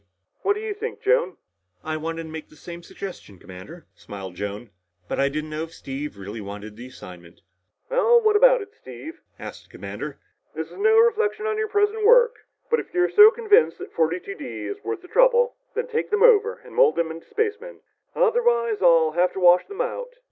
[0.41, 1.37] "What do you think, Joan?"
[1.83, 4.71] "I wanted to make the same suggestion, Commander," smiled Joan.
[5.07, 7.41] "But I didn't know if Steve really would want the assignment."
[7.87, 10.17] "Well, what about it, Steve?" asked the commander.
[10.55, 12.47] "This is no reflection on your present work.
[12.71, 16.23] But if you're so convinced that 42 D is worth the trouble, then take them
[16.23, 17.81] over and mold them into spacemen.
[18.15, 20.15] Otherwise, I'll have to wash them out."